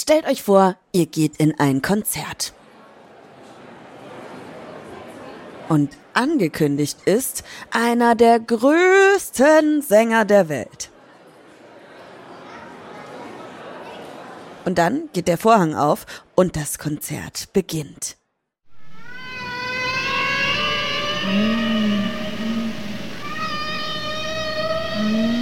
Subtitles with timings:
[0.00, 2.52] stellt euch vor, ihr geht in ein Konzert.
[5.68, 10.90] Und angekündigt ist einer der größten Sänger der Welt.
[14.64, 18.16] Und dann geht der Vorhang auf und das Konzert beginnt.
[24.94, 25.41] Cool,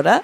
[0.00, 0.22] oder?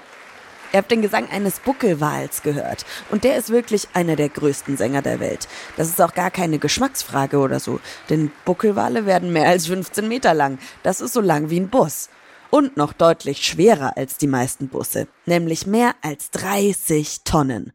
[0.73, 2.85] Ihr habt den Gesang eines Buckelwals gehört.
[3.09, 5.47] Und der ist wirklich einer der größten Sänger der Welt.
[5.77, 7.79] Das ist auch gar keine Geschmacksfrage oder so.
[8.09, 10.59] Denn Buckelwale werden mehr als 15 Meter lang.
[10.83, 12.09] Das ist so lang wie ein Bus.
[12.49, 15.07] Und noch deutlich schwerer als die meisten Busse.
[15.25, 17.71] Nämlich mehr als 30 Tonnen.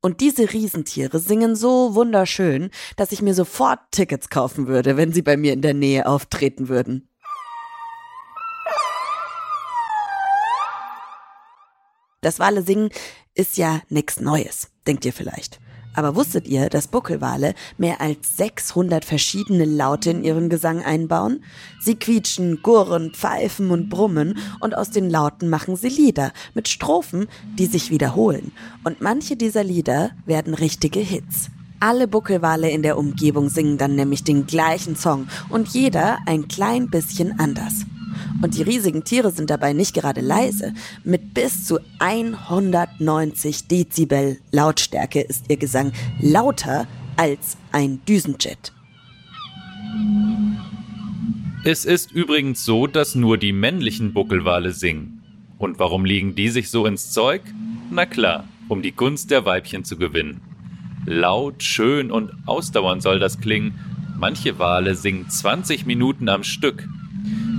[0.00, 5.22] Und diese Riesentiere singen so wunderschön, dass ich mir sofort Tickets kaufen würde, wenn sie
[5.22, 7.07] bei mir in der Nähe auftreten würden.
[12.20, 12.90] Das Wale singen
[13.34, 15.60] ist ja nichts Neues, denkt ihr vielleicht.
[15.94, 21.44] Aber wusstet ihr, dass Buckelwale mehr als 600 verschiedene Laute in ihren Gesang einbauen?
[21.80, 27.28] Sie quietschen, gurren, pfeifen und brummen und aus den Lauten machen sie Lieder mit Strophen,
[27.56, 28.52] die sich wiederholen.
[28.84, 31.50] Und manche dieser Lieder werden richtige Hits.
[31.80, 36.90] Alle Buckelwale in der Umgebung singen dann nämlich den gleichen Song und jeder ein klein
[36.90, 37.84] bisschen anders.
[38.40, 40.72] Und die riesigen Tiere sind dabei nicht gerade leise.
[41.02, 48.72] Mit bis zu 190 Dezibel Lautstärke ist ihr Gesang lauter als ein Düsenjet.
[51.64, 55.22] Es ist übrigens so, dass nur die männlichen Buckelwale singen.
[55.58, 57.42] Und warum legen die sich so ins Zeug?
[57.90, 60.40] Na klar, um die Gunst der Weibchen zu gewinnen.
[61.04, 63.78] Laut, schön und ausdauernd soll das klingen.
[64.16, 66.88] Manche Wale singen 20 Minuten am Stück.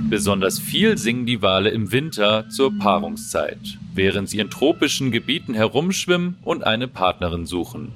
[0.09, 6.37] Besonders viel singen die Wale im Winter zur Paarungszeit, während sie in tropischen Gebieten herumschwimmen
[6.41, 7.91] und eine Partnerin suchen.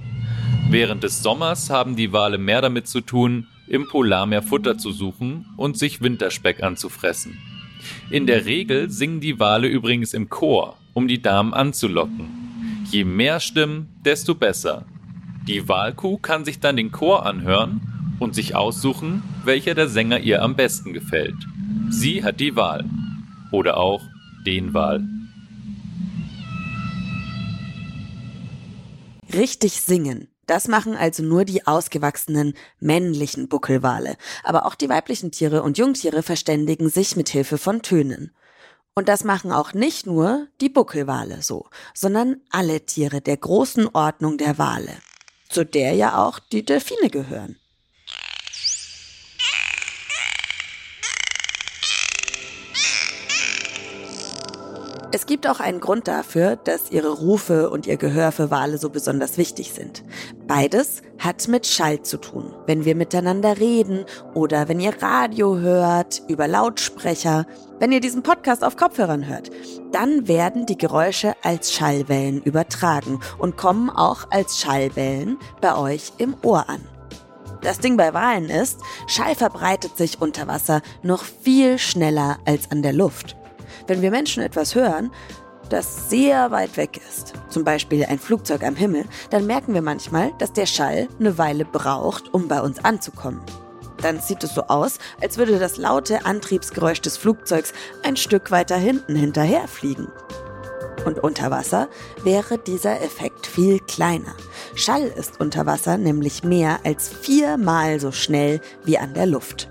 [0.69, 5.47] Während des Sommers haben die Wale mehr damit zu tun, im Polarmeer Futter zu suchen
[5.57, 7.39] und sich Winterspeck anzufressen.
[8.11, 12.27] In der Regel singen die Wale übrigens im Chor, um die Damen anzulocken.
[12.91, 14.85] Je mehr Stimmen, desto besser.
[15.47, 17.81] Die Walkuh kann sich dann den Chor anhören
[18.19, 21.35] und sich aussuchen, welcher der Sänger ihr am besten gefällt.
[21.95, 22.85] Sie hat die Wahl.
[23.51, 24.01] Oder auch
[24.47, 25.07] den Wahl.
[29.31, 30.27] Richtig singen.
[30.47, 34.17] Das machen also nur die ausgewachsenen männlichen Buckelwale.
[34.43, 38.31] Aber auch die weiblichen Tiere und Jungtiere verständigen sich mit Hilfe von Tönen.
[38.95, 44.37] Und das machen auch nicht nur die Buckelwale so, sondern alle Tiere der großen Ordnung
[44.39, 44.97] der Wale,
[45.47, 47.57] zu der ja auch die Delfine gehören.
[55.15, 58.89] Es gibt auch einen Grund dafür, dass ihre Rufe und ihr Gehör für Wale so
[58.89, 60.03] besonders wichtig sind.
[60.47, 62.51] Beides hat mit Schall zu tun.
[62.65, 67.45] Wenn wir miteinander reden oder wenn ihr Radio hört, über Lautsprecher,
[67.77, 69.51] wenn ihr diesen Podcast auf Kopfhörern hört,
[69.91, 76.33] dann werden die Geräusche als Schallwellen übertragen und kommen auch als Schallwellen bei euch im
[76.41, 76.81] Ohr an.
[77.61, 82.81] Das Ding bei Walen ist, Schall verbreitet sich unter Wasser noch viel schneller als an
[82.81, 83.35] der Luft
[83.87, 85.11] wenn wir Menschen etwas hören,
[85.69, 90.31] das sehr weit weg ist, zum Beispiel ein Flugzeug am Himmel, dann merken wir manchmal,
[90.37, 93.41] dass der Schall eine Weile braucht, um bei uns anzukommen.
[94.01, 97.73] Dann sieht es so aus, als würde das laute Antriebsgeräusch des Flugzeugs
[98.03, 100.09] ein Stück weiter hinten hinterherfliegen.
[101.05, 101.89] Und unter Wasser
[102.23, 104.35] wäre dieser Effekt viel kleiner.
[104.75, 109.69] Schall ist unter Wasser nämlich mehr als viermal so schnell wie an der Luft.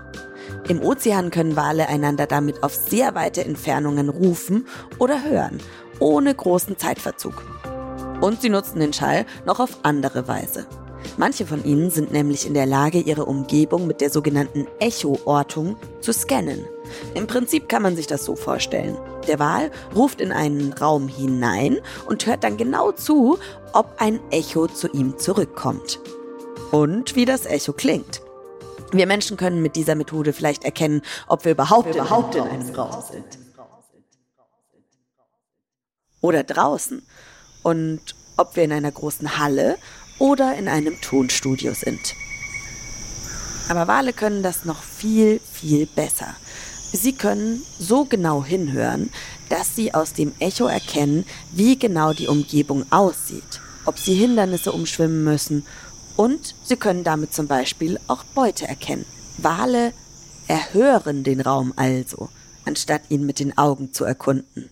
[0.69, 4.65] Im Ozean können Wale einander damit auf sehr weite Entfernungen rufen
[4.97, 5.59] oder hören,
[5.99, 7.43] ohne großen Zeitverzug.
[8.21, 10.65] Und sie nutzen den Schall noch auf andere Weise.
[11.17, 16.13] Manche von ihnen sind nämlich in der Lage, ihre Umgebung mit der sogenannten Echoortung zu
[16.13, 16.65] scannen.
[17.13, 18.97] Im Prinzip kann man sich das so vorstellen.
[19.27, 23.37] Der Wal ruft in einen Raum hinein und hört dann genau zu,
[23.73, 25.99] ob ein Echo zu ihm zurückkommt.
[26.71, 28.22] Und wie das Echo klingt.
[28.93, 32.69] Wir Menschen können mit dieser Methode vielleicht erkennen, ob wir überhaupt, wir überhaupt in einem
[32.75, 33.39] Raum sind.
[36.21, 37.01] Oder draußen.
[37.63, 38.01] Und
[38.37, 39.77] ob wir in einer großen Halle
[40.19, 42.13] oder in einem Tonstudio sind.
[43.67, 46.35] Aber Wale können das noch viel, viel besser.
[46.91, 49.09] Sie können so genau hinhören,
[49.49, 55.23] dass sie aus dem Echo erkennen, wie genau die Umgebung aussieht, ob sie Hindernisse umschwimmen
[55.23, 55.65] müssen
[56.17, 59.05] und sie können damit zum Beispiel auch Beute erkennen.
[59.37, 59.93] Wale
[60.47, 62.29] erhören den Raum also,
[62.65, 64.69] anstatt ihn mit den Augen zu erkunden.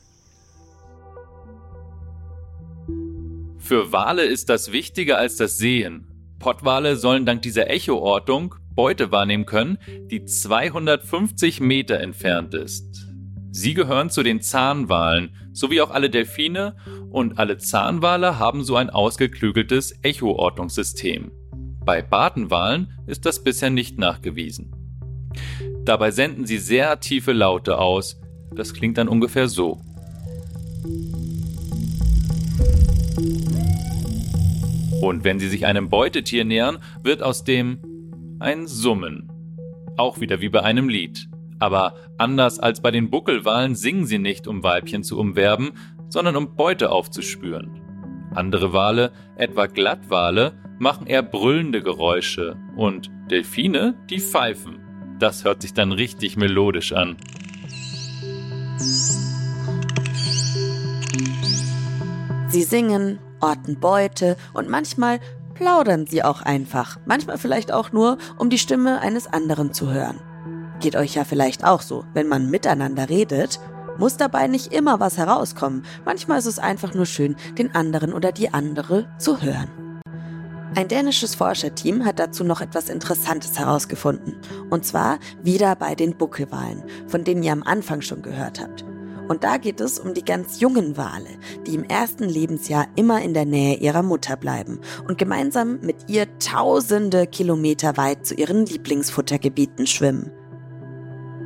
[3.58, 6.08] Für Wale ist das wichtiger als das Sehen.
[6.40, 9.78] Pottwale sollen dank dieser Echoortung Beute wahrnehmen können,
[10.10, 13.11] die 250 Meter entfernt ist.
[13.54, 16.78] Sie gehören zu den Zahnwalen, sowie auch alle Delfine
[17.12, 21.32] und alle Zahnwale haben so ein ausgeklügeltes Echoortungssystem.
[21.84, 24.74] Bei Bartenwalen ist das bisher nicht nachgewiesen.
[25.84, 28.22] Dabei senden sie sehr tiefe Laute aus.
[28.56, 29.82] Das klingt dann ungefähr so.
[35.02, 37.80] Und wenn sie sich einem Beutetier nähern, wird aus dem
[38.40, 39.30] ein Summen.
[39.98, 41.31] Auch wieder wie bei einem Lied.
[41.62, 45.74] Aber anders als bei den Buckelwalen singen sie nicht, um Weibchen zu umwerben,
[46.10, 47.80] sondern um Beute aufzuspüren.
[48.34, 54.80] Andere Wale, etwa Glattwale, machen eher brüllende Geräusche und Delfine, die pfeifen.
[55.20, 57.18] Das hört sich dann richtig melodisch an.
[62.48, 65.20] Sie singen, orten Beute und manchmal
[65.54, 70.20] plaudern sie auch einfach, manchmal vielleicht auch nur, um die Stimme eines anderen zu hören.
[70.82, 73.60] Geht euch ja vielleicht auch so, wenn man miteinander redet,
[74.00, 78.32] muss dabei nicht immer was herauskommen, manchmal ist es einfach nur schön, den anderen oder
[78.32, 79.70] die andere zu hören.
[80.74, 84.38] Ein dänisches Forscherteam hat dazu noch etwas Interessantes herausgefunden.
[84.70, 88.84] Und zwar wieder bei den Buckelwalen, von denen ihr am Anfang schon gehört habt.
[89.28, 91.30] Und da geht es um die ganz jungen Wale,
[91.68, 96.26] die im ersten Lebensjahr immer in der Nähe ihrer Mutter bleiben und gemeinsam mit ihr
[96.40, 100.32] tausende Kilometer weit zu ihren Lieblingsfuttergebieten schwimmen.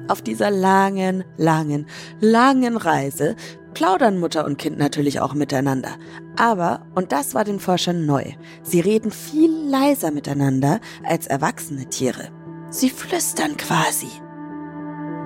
[0.07, 1.87] Auf dieser langen, langen,
[2.19, 3.35] langen Reise
[3.73, 5.89] plaudern Mutter und Kind natürlich auch miteinander.
[6.37, 8.23] Aber, und das war den Forschern neu,
[8.63, 12.29] sie reden viel leiser miteinander als erwachsene Tiere.
[12.69, 14.09] Sie flüstern quasi.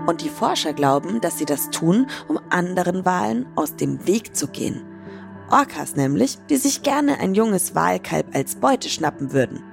[0.07, 4.47] Und die Forscher glauben, dass sie das tun, um anderen Walen aus dem Weg zu
[4.47, 4.81] gehen.
[5.51, 9.63] Orcas nämlich, die sich gerne ein junges Walkalb als Beute schnappen würden.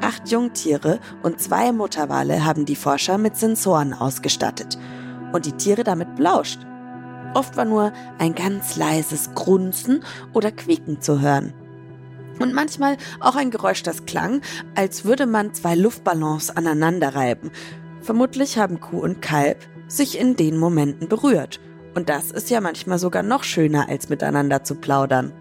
[0.00, 4.78] Acht Jungtiere und zwei Mutterwale haben die Forscher mit Sensoren ausgestattet
[5.32, 6.60] und die Tiere damit belauscht.
[7.34, 11.52] Oft war nur ein ganz leises Grunzen oder Quieken zu hören.
[12.40, 14.40] Und manchmal auch ein Geräusch, das klang,
[14.74, 17.50] als würde man zwei Luftballons aneinander reiben,
[18.04, 21.58] Vermutlich haben Kuh und Kalb sich in den Momenten berührt.
[21.94, 25.32] Und das ist ja manchmal sogar noch schöner, als miteinander zu plaudern.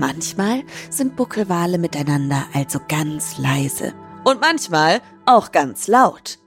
[0.00, 3.92] Manchmal sind Buckelwale miteinander also ganz leise.
[4.24, 6.38] Und manchmal auch ganz laut.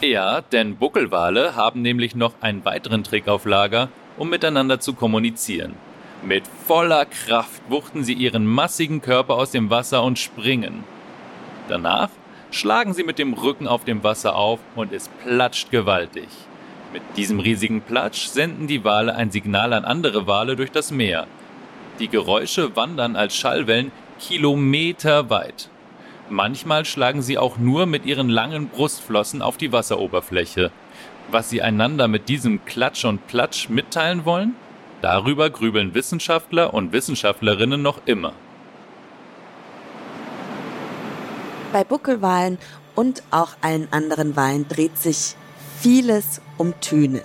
[0.00, 5.74] Ja, denn Buckelwale haben nämlich noch einen weiteren Trick auf Lager, um miteinander zu kommunizieren.
[6.22, 10.84] Mit voller Kraft wuchten sie ihren massigen Körper aus dem Wasser und springen.
[11.66, 12.10] Danach
[12.52, 16.28] schlagen sie mit dem Rücken auf dem Wasser auf und es platscht gewaltig.
[16.92, 21.26] Mit diesem riesigen Platsch senden die Wale ein Signal an andere Wale durch das Meer.
[22.00, 25.68] Die Geräusche wandern als Schallwellen kilometerweit.
[26.30, 30.70] Manchmal schlagen sie auch nur mit ihren langen Brustflossen auf die Wasseroberfläche.
[31.30, 34.54] Was sie einander mit diesem Klatsch und Platsch mitteilen wollen?
[35.02, 38.32] Darüber grübeln Wissenschaftler und Wissenschaftlerinnen noch immer.
[41.72, 42.58] Bei Buckelwalen
[42.94, 45.36] und auch allen anderen Walen dreht sich
[45.78, 47.22] vieles um Töne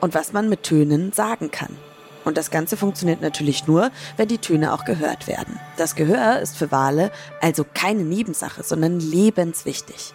[0.00, 1.76] und was man mit Tönen sagen kann.
[2.24, 5.58] Und das Ganze funktioniert natürlich nur, wenn die Töne auch gehört werden.
[5.76, 7.10] Das Gehör ist für Wale
[7.40, 10.12] also keine Nebensache, sondern lebenswichtig.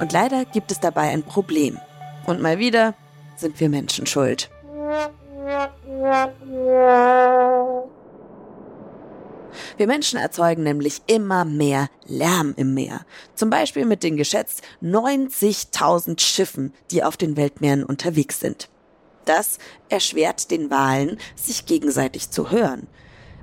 [0.00, 1.78] Und leider gibt es dabei ein Problem.
[2.26, 2.94] Und mal wieder
[3.36, 4.50] sind wir Menschen schuld.
[9.76, 13.00] Wir Menschen erzeugen nämlich immer mehr Lärm im Meer.
[13.34, 18.68] Zum Beispiel mit den geschätzt 90.000 Schiffen, die auf den Weltmeeren unterwegs sind.
[19.28, 19.58] Das
[19.90, 22.86] erschwert den Walen, sich gegenseitig zu hören.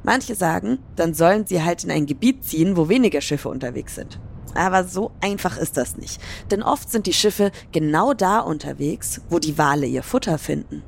[0.02, 4.20] Manche sagen, dann sollen sie halt in ein Gebiet ziehen, wo weniger Schiffe unterwegs sind.
[4.56, 6.20] Aber so einfach ist das nicht.
[6.50, 10.82] Denn oft sind die Schiffe genau da unterwegs, wo die Wale ihr Futter finden.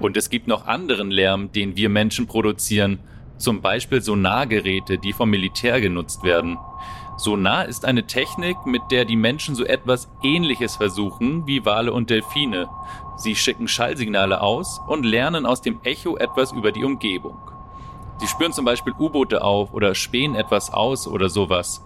[0.00, 3.00] Und es gibt noch anderen Lärm, den wir Menschen produzieren,
[3.36, 6.56] zum Beispiel Sonargeräte, die vom Militär genutzt werden.
[7.22, 12.08] Sonar ist eine Technik, mit der die Menschen so etwas Ähnliches versuchen wie Wale und
[12.08, 12.70] Delfine.
[13.16, 17.36] Sie schicken Schallsignale aus und lernen aus dem Echo etwas über die Umgebung.
[18.20, 21.84] Sie spüren zum Beispiel U-Boote auf oder spähen etwas aus oder sowas.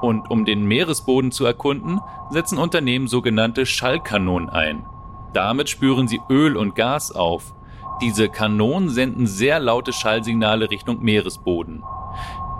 [0.00, 4.84] Und um den Meeresboden zu erkunden, setzen Unternehmen sogenannte Schallkanonen ein.
[5.32, 7.54] Damit spüren sie Öl und Gas auf.
[8.00, 11.84] Diese Kanonen senden sehr laute Schallsignale Richtung Meeresboden.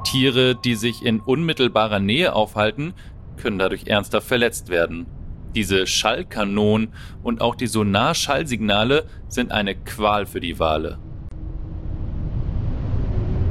[0.04, 2.94] Tiere, die sich in unmittelbarer Nähe aufhalten,
[3.36, 5.06] können dadurch ernsthaft verletzt werden.
[5.54, 10.98] Diese Schallkanonen und auch die Sonarschallsignale sind eine Qual für die Wale.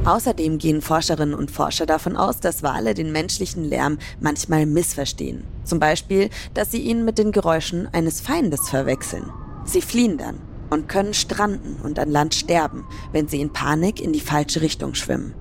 [0.03, 5.43] Außerdem gehen Forscherinnen und Forscher davon aus, dass Wale den menschlichen Lärm manchmal missverstehen.
[5.63, 9.29] Zum Beispiel, dass sie ihn mit den Geräuschen eines Feindes verwechseln.
[9.63, 10.39] Sie fliehen dann
[10.72, 14.96] und können stranden und an Land sterben, wenn sie in Panik in die falsche Richtung
[14.96, 15.36] schwimmen.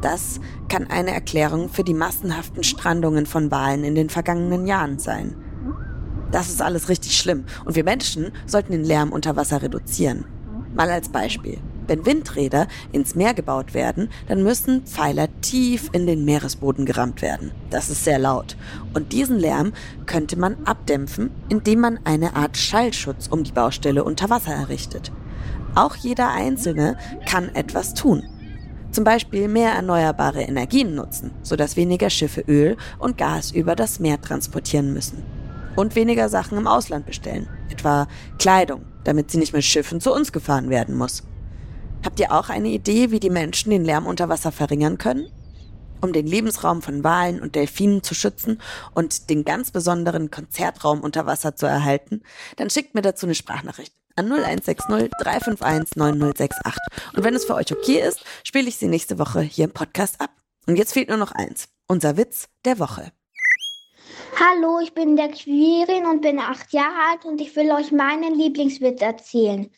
[0.00, 5.34] Das kann eine Erklärung für die massenhaften Strandungen von Walen in den vergangenen Jahren sein.
[6.30, 10.26] Das ist alles richtig schlimm und wir Menschen sollten den Lärm unter Wasser reduzieren.
[10.74, 11.58] Mal als Beispiel.
[11.86, 17.52] Wenn Windräder ins Meer gebaut werden, dann müssen Pfeiler tief in den Meeresboden gerammt werden.
[17.70, 18.56] Das ist sehr laut.
[18.92, 19.72] Und diesen Lärm
[20.04, 25.12] könnte man abdämpfen, indem man eine Art Schallschutz um die Baustelle unter Wasser errichtet.
[25.76, 28.24] Auch jeder Einzelne kann etwas tun.
[28.96, 34.18] Zum Beispiel mehr erneuerbare Energien nutzen, sodass weniger Schiffe Öl und Gas über das Meer
[34.22, 35.22] transportieren müssen.
[35.76, 40.32] Und weniger Sachen im Ausland bestellen, etwa Kleidung, damit sie nicht mit Schiffen zu uns
[40.32, 41.24] gefahren werden muss.
[42.06, 45.30] Habt ihr auch eine Idee, wie die Menschen den Lärm unter Wasser verringern können?
[46.00, 48.62] Um den Lebensraum von Walen und Delfinen zu schützen
[48.94, 52.22] und den ganz besonderen Konzertraum unter Wasser zu erhalten,
[52.56, 56.82] dann schickt mir dazu eine Sprachnachricht an 0160 351 9068.
[57.14, 60.20] Und wenn es für euch okay ist, spiele ich sie nächste Woche hier im Podcast
[60.20, 60.30] ab.
[60.66, 61.68] Und jetzt fehlt nur noch eins.
[61.86, 63.12] Unser Witz der Woche.
[64.38, 68.34] Hallo, ich bin der Quirin und bin acht Jahre alt und ich will euch meinen
[68.34, 69.70] Lieblingswitz erzählen.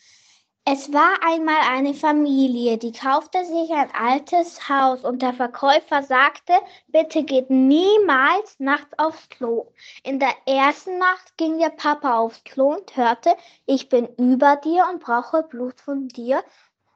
[0.71, 6.53] Es war einmal eine Familie, die kaufte sich ein altes Haus und der Verkäufer sagte,
[6.89, 9.69] bitte geht niemals nachts aufs Klo.
[10.03, 13.35] In der ersten Nacht ging der Papa aufs Klo und hörte,
[13.65, 16.45] ich bin über dir und brauche Blut von dir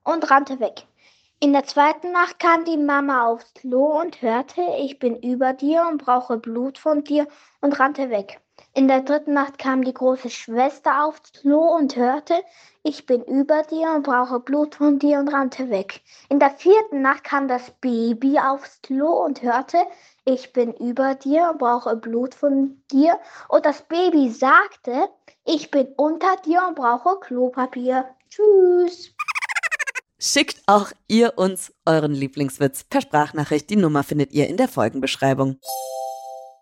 [0.05, 0.87] und rannte weg.
[1.41, 5.87] In der zweiten Nacht kam die Mama aufs Klo und hörte, ich bin über dir
[5.91, 7.27] und brauche Blut von dir
[7.63, 8.39] und rannte weg.
[8.75, 12.35] In der dritten Nacht kam die große Schwester aufs Klo und hörte,
[12.85, 16.03] ich bin über dir und brauche Blut von dir und rannte weg.
[16.29, 19.79] In der vierten Nacht kam das Baby aufs Klo und hörte,
[20.25, 23.19] ich bin über dir und brauche Blut von dir.
[23.49, 25.09] Und das Baby sagte,
[25.45, 28.05] ich bin unter dir und brauche Klopapier.
[28.29, 29.15] Tschüss.
[30.19, 33.69] Schickt auch ihr uns euren Lieblingswitz per Sprachnachricht.
[33.71, 35.59] Die Nummer findet ihr in der Folgenbeschreibung.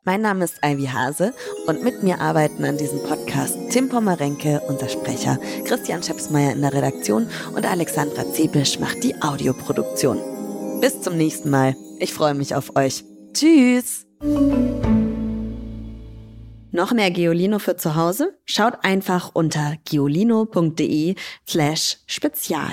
[0.05, 1.35] Mein Name ist Ivy Hase
[1.67, 6.73] und mit mir arbeiten an diesem Podcast Tim Pommerenke, unser Sprecher, Christian Schepsmeier in der
[6.73, 10.19] Redaktion und Alexandra Zebisch macht die Audioproduktion.
[10.81, 11.77] Bis zum nächsten Mal.
[11.99, 13.05] Ich freue mich auf euch.
[13.35, 14.07] Tschüss!
[16.73, 18.39] Noch mehr Geolino für zu Hause?
[18.47, 21.15] Schaut einfach unter geolino.de
[21.47, 22.73] slash spezial.